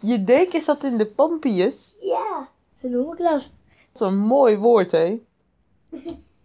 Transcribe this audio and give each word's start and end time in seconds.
Je 0.00 0.24
deken 0.24 0.60
zat 0.60 0.84
in 0.84 0.98
de 0.98 1.06
pampius. 1.06 1.94
Ja, 2.00 2.48
zo 2.80 2.88
noem 2.88 3.12
ik 3.12 3.18
dat. 3.18 3.50
Wat 3.92 4.08
een 4.08 4.18
mooi 4.18 4.56
woord, 4.56 4.90
hè? 4.90 5.20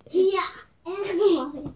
Ja, 0.09 0.49
echt 0.83 1.15
mooi. 1.17 1.73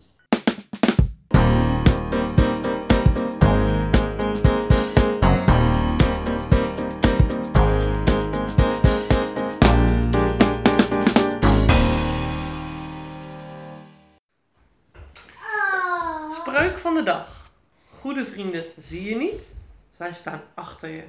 Spreuk 16.33 16.77
van 16.77 16.95
de 16.95 17.03
dag. 17.03 17.51
Goede 17.99 18.25
vrienden 18.25 18.63
zie 18.77 19.03
je 19.03 19.15
niet. 19.15 19.55
Zij 19.97 20.13
staan 20.13 20.41
achter 20.53 20.89
je. 20.89 21.03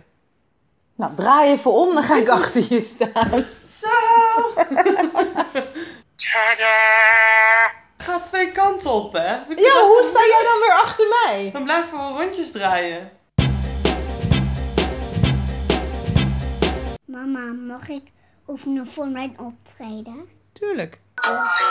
Nou, 0.99 1.15
draai 1.15 1.51
even 1.51 1.73
om, 1.73 1.95
dan 1.95 2.03
ga 2.03 2.17
ik 2.17 2.29
achter 2.29 2.67
je 2.69 2.81
staan. 2.81 3.45
Zo! 3.81 3.89
Het 7.97 8.07
gaat 8.07 8.27
twee 8.27 8.53
kanten 8.53 8.91
op, 8.91 9.13
hè? 9.13 9.35
Ja, 9.37 9.87
hoe 9.87 10.03
sta 10.05 10.21
jij 10.21 10.43
dan 10.43 10.61
weer 10.61 10.73
achter 10.83 11.07
mij? 11.09 11.51
Dan 11.53 11.65
blijven 11.65 11.99
we 11.99 12.23
rondjes 12.23 12.51
draaien. 12.51 13.11
Mama, 17.05 17.53
mag 17.53 17.89
ik 17.89 18.03
oefenen 18.49 18.87
voor 18.87 19.09
mijn 19.09 19.37
optreden? 19.39 20.29
Tuurlijk. 20.53 21.01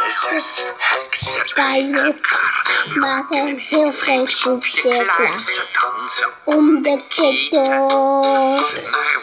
Zes 0.09 0.65
Bij 1.55 1.89
maken 2.99 3.47
een 3.47 3.57
heel 3.57 3.91
groot 3.91 4.31
soepje 4.31 5.05
klaar. 5.05 5.65
Om 6.45 6.81
de 6.81 7.03
maar 7.11 7.59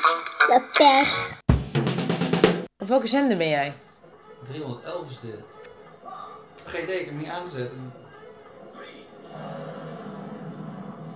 want 0.02 0.27
de 0.47 0.62
pers. 0.73 1.16
Op 2.79 2.88
welke 2.88 3.07
zender 3.07 3.37
ben 3.37 3.48
jij? 3.48 3.74
311 4.49 5.10
is 5.10 5.16
dit. 5.23 5.41
Geen 6.65 6.82
idee, 6.82 7.01
ik 7.01 7.04
heb 7.04 7.15
hem 7.15 7.19
niet 7.19 7.29
aangezet. 7.29 7.71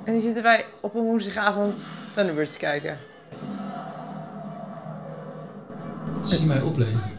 En 0.04 0.12
die 0.12 0.22
zitten 0.22 0.42
wij 0.42 0.66
op 0.80 0.94
een 0.94 1.02
woensdagavond 1.02 1.80
Thunderbirds 2.14 2.52
te 2.52 2.58
kijken. 2.58 2.98
Zie 6.24 6.46
mij 6.46 6.60
oplezen. 6.60 7.17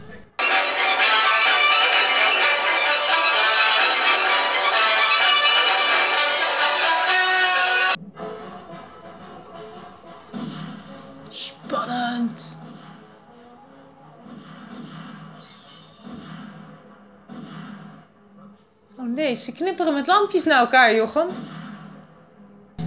Knipperen 19.60 19.94
met 19.94 20.08
lampjes 20.08 20.44
naar 20.44 20.60
elkaar, 20.60 20.96
Jochem. 20.96 21.28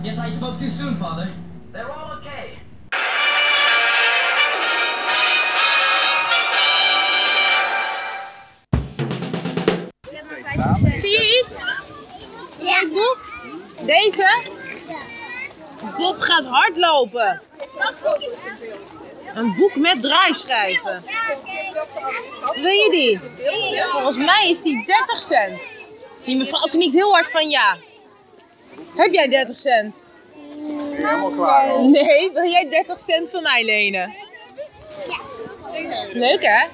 Yes, 0.02 0.16
I 0.16 0.30
spoke 0.30 0.56
too 0.56 0.70
soon, 0.70 0.96
Father. 0.96 1.28
They're 1.72 1.92
all 1.92 2.16
okay. 2.16 2.58
Zie 11.00 11.10
je 11.10 11.44
iets? 11.44 11.58
Ja. 12.58 12.88
boek? 12.88 13.18
Deze? 13.86 14.42
Bob 15.96 16.20
gaat 16.20 16.44
hardlopen. 16.44 17.42
Een 19.34 19.54
boek 19.56 19.76
met 19.76 20.02
draaischijven. 20.02 21.04
Wil 22.54 22.70
je 22.70 22.88
die? 22.90 23.20
Volgens 23.90 24.16
mij 24.16 24.50
is 24.50 24.62
die 24.62 24.86
30 24.86 25.20
cent. 25.20 25.80
Die 26.24 26.36
mevrouw 26.36 26.68
knikt 26.68 26.92
heel 26.92 27.12
hard 27.12 27.30
van 27.30 27.50
ja. 27.50 27.76
Heb 28.96 29.12
jij 29.12 29.28
30 29.28 29.56
cent? 29.56 29.96
Helemaal 30.90 31.30
klaar. 31.30 31.80
Nee, 31.80 32.30
wil 32.32 32.50
jij 32.50 32.68
30 32.70 32.98
cent 33.06 33.30
van 33.30 33.42
mij 33.42 33.64
lenen? 33.64 34.14
Leuk 36.12 36.42
hè? 36.42 36.66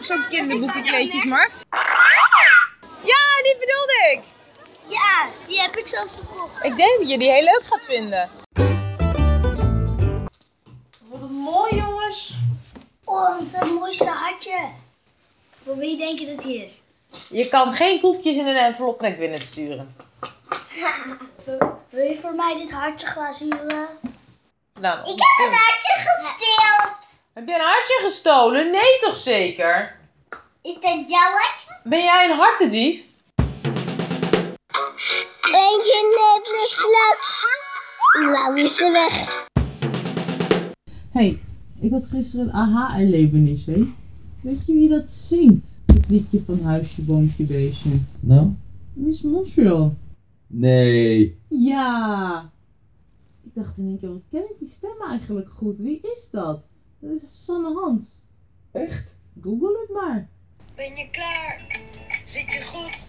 Zo'n 0.00 0.24
kinderboekenkleedjesmarkt. 0.28 1.64
Ja, 3.02 3.42
die 3.42 3.56
bedoelde 3.58 4.10
ik. 4.12 4.20
Ja, 4.88 5.28
die 5.46 5.60
heb 5.60 5.76
ik 5.76 5.88
zelfs 5.88 6.16
gekocht. 6.16 6.64
Ik 6.64 6.76
denk 6.76 6.98
dat 6.98 7.10
je 7.10 7.18
die 7.18 7.30
heel 7.30 7.42
leuk 7.42 7.62
gaat 7.68 7.84
vinden. 7.84 8.30
Wat 11.08 11.20
een 11.20 11.32
mooi 11.32 11.74
jongens. 11.76 12.34
Oh, 13.04 13.38
wat 13.52 13.62
een 13.62 13.74
mooiste 13.74 14.08
hartje. 14.08 14.68
Voor 15.64 15.76
wie 15.76 15.96
denk 15.96 16.18
je 16.18 16.34
dat 16.34 16.44
die 16.44 16.64
is? 16.64 16.80
Je 17.28 17.48
kan 17.48 17.72
geen 17.74 18.00
koekjes 18.00 18.36
in 18.36 18.46
een 18.46 18.56
envelop 18.56 19.00
naar 19.00 19.16
binnen 19.16 19.46
sturen. 19.46 19.94
Wil 21.90 22.04
je 22.04 22.18
voor 22.22 22.34
mij 22.34 22.54
dit 22.58 22.70
hartje 22.70 23.06
glazuren? 23.06 23.88
Nou, 24.80 24.98
Ik 25.00 25.18
heb 25.20 25.46
een 25.46 25.54
hartje 25.54 25.92
gesteeld. 25.96 26.96
Heb 27.32 27.46
je 27.46 27.54
een 27.54 27.60
hartje 27.60 27.98
gestolen? 28.02 28.70
Nee 28.70 28.98
toch 29.00 29.16
zeker? 29.16 29.96
Is 30.62 30.74
dat 30.74 31.04
jouw 31.08 31.30
hartje? 31.30 31.78
Ben 31.84 32.02
jij 32.02 32.30
een 32.30 32.36
hartendief? 32.38 33.02
Ben 35.50 35.70
je 35.84 36.16
net 36.18 36.52
mislukt? 36.60 37.46
Nou 38.32 38.60
is 38.60 38.74
ze 38.76 38.90
weg. 38.92 39.46
hey, 41.12 41.38
ik 41.80 41.90
had 41.90 42.04
gisteren 42.10 42.46
een 42.46 42.52
aha-erlevenis, 42.52 43.66
hè? 43.66 43.82
Weet 44.42 44.66
je 44.66 44.72
wie 44.72 44.88
dat 44.88 45.08
zingt? 45.08 45.66
Liedje 46.10 46.42
van 46.44 46.62
Huisje, 46.62 47.02
Boompje, 47.02 47.44
Beestje. 47.44 47.90
Nou? 48.20 48.52
Miss 48.92 49.22
Montreal. 49.22 49.94
Nee. 50.46 51.38
Ja! 51.48 52.50
Ik 53.42 53.50
dacht 53.54 53.78
in 53.78 53.86
één 53.86 53.98
keer, 53.98 54.08
wat 54.08 54.22
ken 54.30 54.40
ik 54.40 54.58
die 54.58 54.68
stem 54.68 54.96
eigenlijk 55.08 55.48
goed? 55.48 55.78
Wie 55.78 56.00
is 56.02 56.28
dat? 56.30 56.68
Dat 56.98 57.10
is 57.10 57.44
Sanne 57.44 57.80
Hans. 57.80 58.06
Echt? 58.72 59.16
Google 59.40 59.78
het 59.80 59.90
maar. 59.92 60.28
Ben 60.74 60.96
je 60.96 61.08
klaar? 61.10 61.80
Zit 62.24 62.52
je 62.52 62.62
goed? 62.64 63.08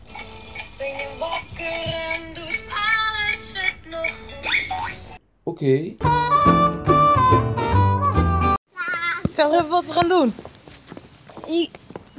Ben 0.77 0.87
je 0.87 1.15
wakker 1.19 1.93
en 1.93 2.33
doet 2.33 2.65
alles 2.69 3.53
het 3.53 3.91
nog 3.91 4.11
goed? 4.31 4.95
Oké. 5.43 5.93
Zeg 9.33 9.51
even 9.51 9.69
wat 9.69 9.85
we 9.85 9.91
gaan 9.91 10.09
doen. 10.09 10.33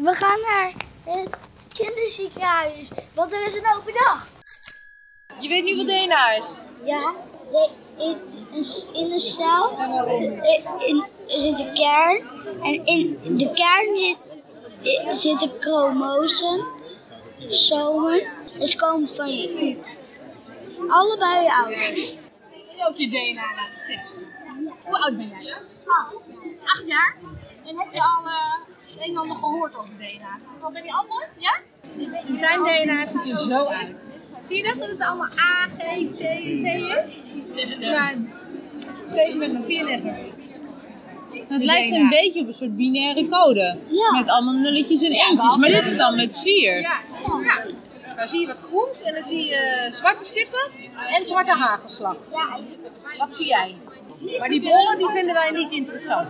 We 0.02 0.14
gaan 0.14 0.40
naar 0.40 0.72
het 1.04 1.28
kinderziekenhuis, 1.72 2.90
want 3.14 3.32
er 3.32 3.46
is 3.46 3.54
een 3.56 3.74
open 3.76 3.92
dag. 3.92 4.28
Je 5.40 5.48
weet 5.48 5.64
nu 5.64 5.76
wat 5.76 5.86
DNA 5.86 6.32
is. 6.32 6.60
Ja, 6.84 7.12
de, 7.50 7.70
in, 8.92 9.10
een 9.12 9.20
cel 9.20 9.76
zit, 10.08 10.42
in, 10.86 11.04
zit 11.26 11.60
een 11.60 11.74
kern. 11.74 12.28
En 12.62 12.86
in 12.86 13.36
de 13.36 13.52
kern 13.52 13.98
zit, 13.98 14.16
i- 14.82 15.14
zitten 15.16 15.50
chromosen, 15.60 16.64
zomen. 17.48 18.22
En 18.58 18.66
ze 18.66 18.76
komen 18.76 19.08
van 19.08 19.30
je. 19.36 19.76
Allebei 20.88 21.42
je 21.44 21.54
ouders. 21.54 22.14
Wil 22.50 22.76
je 22.76 22.86
ook 22.88 22.96
je 22.96 23.08
DNA 23.08 23.54
laten 23.54 23.80
testen? 23.86 24.22
Hoe 24.84 24.98
oud 24.98 25.16
ben 25.16 25.28
jij? 25.28 25.54
Acht 26.64 26.86
jaar? 26.86 27.16
En 27.64 27.78
heb 27.78 27.92
je 27.92 28.00
al 28.02 28.26
eh, 28.26 28.54
een 29.02 29.10
en 29.10 29.16
ander 29.16 29.36
gehoord 29.36 29.76
over 29.76 29.90
DNA? 29.98 30.38
Wat 30.60 30.72
ben 30.72 30.82
die 30.82 30.92
ander? 30.92 31.28
Ja? 31.36 31.60
Zijn 32.32 32.62
DNA 32.62 33.06
ziet 33.06 33.28
er 33.30 33.36
zo 33.36 33.64
uit. 33.64 34.18
Zie 34.48 34.56
je 34.56 34.62
dat? 34.62 34.78
Dat 34.78 34.88
het 34.88 35.00
allemaal 35.00 35.28
A, 35.38 35.68
G, 35.78 35.80
T, 36.14 36.18
C 36.18 36.64
is? 36.98 37.34
Het 37.54 37.78
is 37.78 37.90
maar 37.90 38.14
steeds 39.10 39.36
met 39.36 39.52
maar 39.52 39.62
vier 39.62 39.84
letters. 39.84 40.20
Het 41.48 41.64
lijkt 41.64 41.94
een 41.96 42.08
beetje 42.08 42.40
op 42.40 42.46
een 42.46 42.52
soort 42.52 42.76
binaire 42.76 43.28
code. 43.28 43.78
Ja. 43.88 44.18
Met 44.18 44.28
allemaal 44.28 44.54
nulletjes 44.54 45.02
en 45.02 45.12
eentjes. 45.12 45.56
Maar 45.56 45.68
dit 45.68 45.84
is 45.86 45.96
dan 45.96 46.16
met 46.16 46.38
vier. 46.38 46.80
Ja, 46.80 47.00
ja. 47.42 47.64
Dan 48.22 48.30
zie 48.30 48.40
je 48.40 48.46
wat 48.46 48.58
groens 48.62 49.00
en 49.02 49.14
dan 49.14 49.22
zie 49.22 49.44
je 49.44 49.88
zwarte 49.92 50.24
stippen 50.24 50.70
en 51.08 51.26
zwarte 51.26 51.50
hagelslag. 51.50 52.16
Wat 53.18 53.34
zie 53.34 53.46
jij? 53.46 53.76
Maar 54.38 54.48
die 54.48 54.60
bollen 54.60 54.98
die 54.98 55.08
vinden 55.08 55.34
wij 55.34 55.50
niet 55.50 55.70
interessant. 55.70 56.28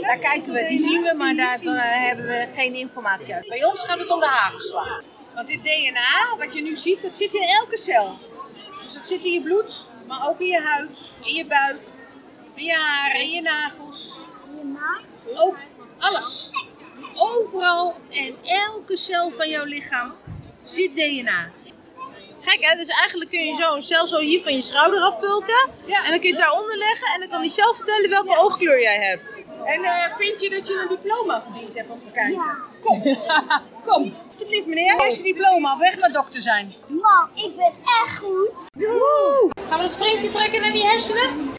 Daar 0.00 0.18
kijken 0.18 0.52
we, 0.52 0.66
die 0.68 0.78
zien 0.78 1.02
we, 1.02 1.14
maar 1.16 1.34
daar 1.34 1.60
eh, 1.60 2.06
hebben 2.06 2.26
we 2.26 2.48
geen 2.54 2.74
informatie 2.74 3.34
uit. 3.34 3.48
Bij 3.48 3.64
ons 3.64 3.82
gaat 3.82 3.98
het 3.98 4.10
om 4.10 4.20
de 4.20 4.26
hagelslag. 4.26 5.02
Want 5.34 5.48
dit 5.48 5.62
DNA, 5.62 6.36
wat 6.38 6.54
je 6.54 6.62
nu 6.62 6.76
ziet, 6.76 7.02
dat 7.02 7.16
zit 7.16 7.34
in 7.34 7.48
elke 7.48 7.76
cel. 7.76 8.18
Dus 8.82 8.92
dat 8.92 9.08
zit 9.08 9.24
in 9.24 9.32
je 9.32 9.42
bloed, 9.42 9.86
maar 10.06 10.28
ook 10.28 10.40
in 10.40 10.46
je 10.46 10.60
huid, 10.60 11.12
in 11.22 11.34
je 11.34 11.46
buik, 11.46 11.80
in 12.54 12.64
je 12.64 12.74
haren, 12.74 13.20
in 13.20 13.30
je 13.30 13.42
nagels. 13.42 14.18
Ook 15.34 15.56
alles. 15.98 16.50
Overal 17.14 17.96
en 18.10 18.36
elke 18.44 18.96
cel 18.96 19.30
van 19.30 19.48
jouw 19.48 19.64
lichaam 19.64 20.14
zit 20.68 20.96
DNA. 20.96 21.50
Gek 22.40 22.64
hè, 22.64 22.76
dus 22.76 22.88
eigenlijk 22.88 23.30
kun 23.30 23.44
je 23.44 23.54
zo 23.54 23.74
een 23.74 23.82
cel 23.82 24.06
zo 24.06 24.18
hier 24.18 24.42
van 24.42 24.54
je 24.54 24.62
schouder 24.62 25.00
afpulken. 25.00 25.70
En 25.86 26.10
dan 26.10 26.20
kun 26.20 26.28
je 26.28 26.34
het 26.34 26.38
daaronder 26.38 26.76
leggen 26.76 27.06
en 27.14 27.20
dan 27.20 27.28
kan 27.28 27.38
hij 27.38 27.48
zelf 27.48 27.76
vertellen 27.76 28.10
welke 28.10 28.38
oogkleur 28.38 28.82
jij 28.82 28.98
hebt. 28.98 29.44
En 29.64 29.84
eh, 29.84 30.16
vind 30.16 30.40
je 30.40 30.50
dat 30.50 30.68
je 30.68 30.74
een 30.74 30.88
diploma 30.88 31.42
verdiend 31.42 31.74
hebt 31.74 31.90
om 31.90 32.02
te 32.04 32.10
kijken? 32.10 32.42
Kom, 32.80 33.02
kom. 33.86 34.14
Alsjeblieft 34.26 34.66
meneer, 34.66 35.06
is 35.06 35.16
je 35.16 35.22
diploma. 35.22 35.78
Weg 35.78 35.98
naar 35.98 36.12
dokter 36.12 36.42
zijn. 36.42 36.74
Mam, 36.86 37.28
ik 37.34 37.56
ben 37.56 37.72
echt 38.04 38.18
goed. 38.18 38.50
Woehoe. 38.72 39.50
Gaan 39.68 39.76
we 39.76 39.82
een 39.82 39.88
sprintje 39.88 40.30
trekken 40.30 40.60
naar 40.60 40.72
die 40.72 40.86
hersenen? 40.86 41.56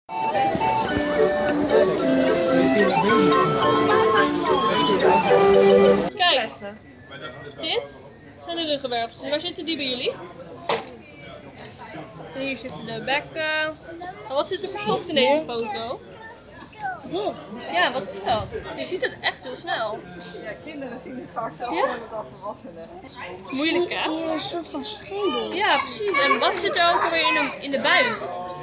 Kijk, 6.16 6.52
dit 7.62 8.00
zijn 8.44 8.56
de 8.56 8.66
ruggenwervels. 8.66 9.30
Waar 9.30 9.40
zitten 9.40 9.66
die 9.66 9.76
bij 9.76 9.86
jullie? 9.86 10.14
En 12.36 12.42
hier 12.42 12.58
zitten 12.58 12.86
de 12.86 13.02
bekken. 13.06 13.78
Maar 14.28 14.38
wat 14.38 14.48
zit 14.48 14.62
er 14.64 14.70
verstopt 14.70 15.08
in 15.08 15.16
deze 15.16 15.44
foto? 15.48 16.00
Dit. 17.04 17.34
Ja, 17.72 17.92
wat 17.92 18.10
is 18.10 18.24
dat? 18.24 18.62
Je 18.78 18.86
ziet 18.86 19.02
het 19.02 19.18
echt 19.22 19.44
heel 19.44 19.56
snel. 19.56 20.00
Ja, 20.44 20.52
kinderen 20.64 21.00
zien 21.00 21.20
het 21.20 21.30
vaak 21.34 21.52
Ja? 21.60 21.66
sneller 21.66 22.00
dan 22.12 22.26
volwassenen. 22.32 22.90
Het 23.02 23.12
is 23.46 23.52
moeilijk 23.52 23.94
hè? 23.94 24.10
Hier 24.12 24.28
een 24.30 24.40
soort 24.40 24.70
van 24.70 24.86
schedel. 24.86 25.54
Ja, 25.54 25.78
precies. 25.78 26.22
En 26.22 26.40
wat 26.40 26.60
zit 26.60 26.78
er 26.78 26.94
ook 26.94 27.04
alweer 27.04 27.28
in 27.28 27.34
de, 27.34 27.58
in 27.66 27.72
de 27.72 27.80
buik? 27.80 28.18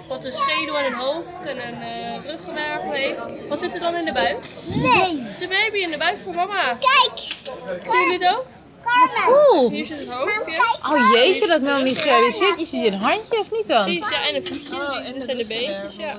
Wat 0.09 0.25
een 0.25 0.33
schedel 0.33 0.79
en 0.79 0.85
een 0.85 0.95
hoofd 0.95 1.47
en 1.47 1.69
een 1.69 1.83
eh 1.83 2.25
ruggenwervel 2.25 2.91
heeft. 2.91 3.49
Wat 3.49 3.61
zit 3.61 3.75
er 3.75 3.81
dan 3.81 3.95
in 3.95 4.05
de 4.05 4.13
buik? 4.13 4.39
Nee. 4.65 5.23
De 5.39 5.49
baby 5.49 5.79
in 5.79 5.91
de 5.91 5.99
buik 5.99 6.19
van 6.25 6.35
mama. 6.35 6.75
Kijk. 6.75 7.19
Zien 7.83 7.93
jullie 7.93 8.27
het 8.27 8.37
ook? 8.37 8.47
Cool. 9.27 9.71
Hier 9.71 9.87
zit 9.87 9.99
het 9.99 10.09
hoofdje. 10.09 10.65
Oh 10.93 11.11
jeetje, 11.13 11.47
dat 11.47 11.57
ik 11.57 11.63
me 11.63 11.73
nog 11.73 11.83
niet 11.83 11.99
gerealiseerd. 11.99 12.59
Je 12.59 12.65
ziet 12.67 12.85
een 12.85 12.95
handje 12.95 13.39
of 13.39 13.51
niet 13.51 13.67
dan? 13.67 13.83
Precies, 13.83 14.09
ja, 14.09 14.27
en 14.29 14.35
een 14.35 14.47
voetje. 14.47 15.03
en 15.05 15.15
dat 15.15 15.23
zijn 15.25 15.37
de 15.37 15.47
beentjes, 15.47 15.97
ja. 15.97 16.15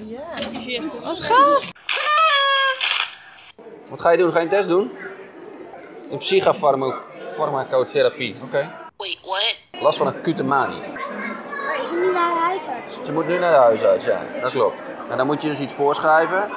Die 0.51 0.61
zie 0.61 0.71
je 0.71 0.77
echt 0.77 0.85
goed. 0.91 1.03
Wat 1.03 1.19
gaaf. 1.19 1.71
Wat 3.87 3.99
ga 4.01 4.11
je 4.11 4.17
doen? 4.17 4.31
Ga 4.31 4.37
je 4.37 4.43
een 4.43 4.49
test 4.49 4.67
doen? 4.67 4.91
In 6.09 6.17
psychofarmacotherapie. 6.17 8.35
Oké. 8.43 8.71
Wait, 8.97 9.17
what? 9.23 9.55
Last 9.81 9.97
van 9.97 10.07
acute 10.07 10.43
manie. 10.43 10.79
Maar 10.81 11.79
is 11.81 11.89
er 11.89 11.95
nu 11.95 12.11
naar 12.11 12.33
de 12.33 12.39
huisarts? 12.39 12.95
Je 13.05 13.11
moet 13.11 13.27
nu 13.27 13.37
naar 13.37 13.51
de 13.51 13.57
huisarts, 13.59 14.05
ja. 14.05 14.21
Dat 14.41 14.51
klopt. 14.51 14.75
En 15.09 15.17
dan 15.17 15.25
moet 15.25 15.41
je 15.41 15.47
dus 15.47 15.59
iets 15.59 15.73
voorschrijven. 15.73 16.49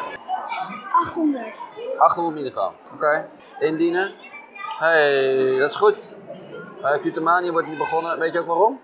800. 0.92 1.56
800 1.98 2.36
milligram. 2.36 2.72
Oké. 2.94 3.28
Indienen. 3.60 4.12
Hey, 4.78 5.58
dat 5.58 5.70
is 5.70 5.76
goed. 5.76 6.18
Bij 6.80 6.92
acute 6.92 7.20
manie 7.20 7.50
wordt 7.50 7.68
niet 7.68 7.78
begonnen. 7.78 8.18
Weet 8.18 8.32
je 8.32 8.38
ook 8.38 8.46
waarom? 8.46 8.80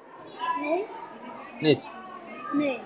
Nee? 0.60 0.86
Niet. 1.60 1.90
Nee. 2.52 2.80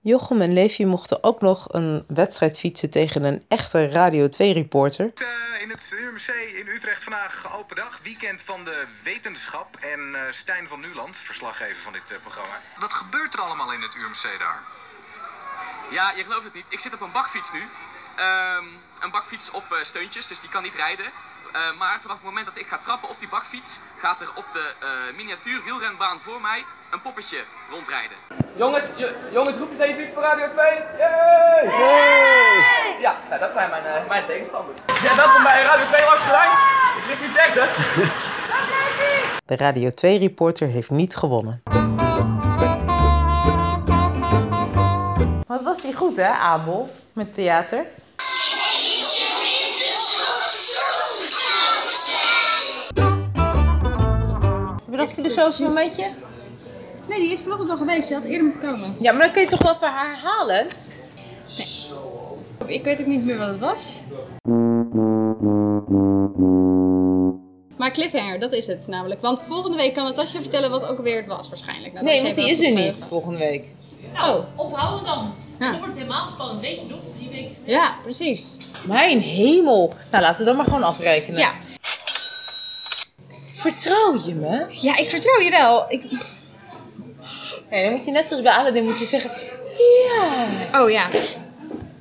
Jochem 0.00 0.40
en 0.40 0.52
Leefje 0.52 0.86
mochten 0.86 1.24
ook 1.24 1.40
nog 1.40 1.72
een 1.72 2.04
wedstrijd 2.08 2.58
fietsen 2.58 2.90
tegen 2.90 3.24
een 3.24 3.42
echte 3.48 3.88
Radio 3.88 4.26
2-reporter. 4.26 5.12
Eh, 5.14 5.62
in 5.62 5.70
het 5.70 5.94
UMC 6.00 6.28
in 6.60 6.68
Utrecht 6.68 7.02
vandaag 7.02 7.58
open 7.58 7.76
dag, 7.76 8.00
weekend 8.02 8.42
van 8.42 8.64
de 8.64 8.86
wetenschap. 9.02 9.76
En 9.80 10.14
eh, 10.14 10.32
Stijn 10.32 10.68
van 10.68 10.80
Nuland, 10.80 11.16
verslaggever 11.16 11.82
van 11.82 11.92
dit 11.92 12.02
eh, 12.08 12.16
programma. 12.22 12.60
Wat 12.78 12.92
gebeurt 12.92 13.34
er 13.34 13.40
allemaal 13.40 13.72
in 13.72 13.82
het 13.82 13.94
UMC 13.94 14.38
daar? 14.38 14.62
Ja, 15.90 16.12
je 16.16 16.22
gelooft 16.22 16.44
het 16.44 16.54
niet. 16.54 16.66
Ik 16.68 16.80
zit 16.80 16.94
op 16.94 17.00
een 17.00 17.12
bakfiets 17.12 17.52
nu. 17.52 17.62
Ehm, 18.16 18.64
een 19.00 19.10
bakfiets 19.10 19.50
op 19.50 19.64
eh, 19.72 19.84
steuntjes, 19.84 20.26
dus 20.26 20.40
die 20.40 20.48
kan 20.50 20.62
niet 20.62 20.74
rijden. 20.74 21.04
Eh, 21.52 21.60
maar 21.78 21.98
vanaf 22.02 22.16
het 22.16 22.24
moment 22.24 22.46
dat 22.46 22.56
ik 22.58 22.66
ga 22.66 22.78
trappen 22.84 23.08
op 23.08 23.16
die 23.18 23.28
bakfiets, 23.28 23.80
gaat 24.00 24.20
er 24.20 24.28
op 24.34 24.44
de 24.52 24.72
eh, 24.80 25.16
miniatuur 25.16 25.62
wielrenbaan 25.64 26.18
voor 26.24 26.40
mij 26.40 26.64
een 26.90 27.00
poppetje 27.02 27.44
rondrijden. 27.70 28.16
Jongens, 28.56 28.90
jo- 28.96 29.12
jongens, 29.32 29.58
roep 29.58 29.70
eens 29.70 29.78
even 29.78 30.02
iets 30.02 30.12
voor 30.12 30.22
Radio 30.22 30.48
2. 30.48 30.72
Yay! 30.98 31.64
Ja, 33.00 33.16
nou, 33.28 33.40
dat 33.40 33.52
zijn 33.52 33.70
mijn, 33.70 33.84
eh, 33.84 34.08
mijn 34.08 34.26
tegenstanders. 34.26 34.80
Ja, 35.02 35.16
welkom 35.16 35.42
bij 35.42 35.62
Radio 35.62 35.86
2 35.86 36.04
langs 36.04 36.24
de 36.24 36.30
lijn. 36.30 36.50
Ik 36.98 37.04
lig 37.06 37.20
u 37.28 37.32
derde. 37.32 37.64
De 39.46 39.56
Radio 39.56 39.90
2-reporter 39.90 40.68
heeft 40.68 40.90
niet 40.90 41.16
gewonnen. 41.16 41.62
Wat 45.46 45.62
was 45.62 45.82
die 45.82 45.94
goed 45.94 46.16
hè, 46.16 46.28
Abel? 46.28 46.90
Met 47.12 47.34
theater? 47.34 47.84
Je 54.96 55.02
nog 55.02 55.16
een 55.16 55.24
filosofisch 55.24 55.58
momentje? 55.58 56.06
Nee, 57.08 57.20
die 57.20 57.32
is 57.32 57.40
vanochtend 57.40 57.70
al 57.70 57.76
geweest. 57.76 58.08
Je 58.08 58.14
had 58.14 58.24
eerder 58.24 58.42
moeten 58.42 58.70
komen. 58.70 58.96
Ja, 59.00 59.12
maar 59.12 59.22
dan 59.22 59.32
kun 59.32 59.42
je 59.42 59.48
toch 59.48 59.62
wel 59.62 59.74
even 59.74 59.92
herhalen? 59.92 60.66
Ik 62.66 62.84
weet 62.84 63.00
ook 63.00 63.06
niet 63.06 63.24
meer 63.24 63.38
wat 63.38 63.48
het 63.48 63.58
was. 63.58 64.00
Maar 67.76 67.90
cliffhanger, 67.90 68.40
dat 68.40 68.52
is 68.52 68.66
het 68.66 68.86
namelijk. 68.86 69.20
Want 69.20 69.42
volgende 69.48 69.76
week 69.76 69.94
kan 69.94 70.04
Natasja 70.04 70.40
vertellen 70.40 70.70
wat 70.70 70.86
ook 70.86 71.00
weer 71.00 71.16
het 71.16 71.26
was 71.26 71.48
waarschijnlijk. 71.48 71.92
Nou, 71.92 72.04
Nee, 72.04 72.14
dat 72.14 72.24
want 72.24 72.36
die 72.36 72.50
is 72.50 72.60
er 72.60 72.72
niet 72.72 73.04
volgende 73.08 73.38
week. 73.38 73.64
Nou, 74.12 74.44
ophouden 74.56 75.04
dan. 75.04 75.34
Ja. 75.58 75.70
Dan 75.70 75.78
wordt 75.78 75.86
het 75.94 76.02
helemaal 76.02 76.28
spannend. 76.28 76.60
Weet 76.60 76.80
je 76.80 76.86
nog, 76.88 76.98
drie 77.16 77.28
weken. 77.28 77.56
Ja, 77.64 77.94
precies. 78.02 78.56
Mijn 78.86 79.20
hemel. 79.20 79.92
Nou, 80.10 80.22
laten 80.22 80.38
we 80.38 80.44
dat 80.44 80.56
maar 80.56 80.64
gewoon 80.64 80.82
afrekenen. 80.82 81.40
Ja. 81.40 81.52
Vertrouw 83.66 84.20
je 84.26 84.34
me? 84.34 84.66
Ja, 84.68 84.96
ik 84.96 85.10
vertrouw 85.10 85.40
je 85.40 85.50
wel. 85.50 85.84
Ik... 85.88 86.02
Nee, 87.70 87.84
dan 87.84 87.92
moet 87.92 88.04
je 88.04 88.10
net 88.10 88.26
zoals 88.26 88.42
bij 88.42 88.52
Aladdin 88.52 88.84
moet 88.84 88.98
je 88.98 89.06
zeggen... 89.06 89.30
Ja. 90.08 90.80
Oh 90.80 90.90
ja. 90.90 91.10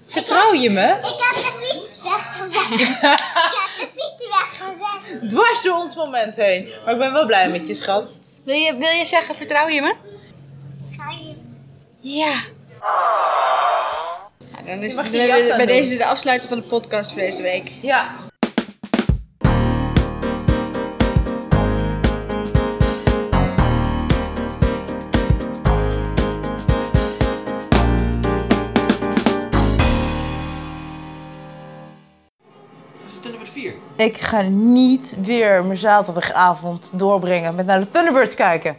Vertrouw 0.08 0.54
je 0.54 0.70
me? 0.70 0.88
Ik 0.88 1.02
had 1.02 1.36
de 1.36 1.52
fiets 1.62 2.02
weggezet. 2.04 2.80
ik 2.80 2.98
had 3.02 3.18
de 3.18 3.88
fiets 3.96 4.28
weggezet. 4.30 5.30
Dwars 5.30 5.62
door 5.62 5.76
ons 5.76 5.96
moment 5.96 6.36
heen. 6.36 6.70
Maar 6.84 6.94
ik 6.94 7.00
ben 7.00 7.14
wel 7.14 7.26
blij 7.26 7.50
met 7.50 7.68
je, 7.68 7.76
schat. 7.76 8.10
Wil 8.44 8.56
je, 8.56 8.78
wil 8.78 8.90
je 8.90 9.06
zeggen, 9.06 9.36
vertrouw 9.36 9.68
je 9.68 9.82
me? 9.82 9.94
Ga 10.98 11.12
je... 11.12 11.36
Ja. 12.00 12.42
Ja, 14.40 14.66
dan 14.66 14.84
is 14.84 14.96
jas 14.96 15.10
bij 15.10 15.58
doen. 15.58 15.66
deze 15.66 15.98
de 15.98 16.06
afsluiting 16.06 16.50
van 16.50 16.60
de 16.60 16.68
podcast 16.68 17.12
voor 17.12 17.20
deze 17.20 17.42
week. 17.42 17.72
Ja. 17.82 18.16
Ik 33.98 34.18
ga 34.18 34.42
niet 34.42 35.16
weer 35.22 35.66
mijn 35.66 35.80
zaterdagavond 35.80 36.90
doorbrengen 36.94 37.56
met 37.56 37.66
naar 37.66 37.80
de 37.80 37.90
Thunderbirds 37.90 38.36
kijken. 38.36 38.78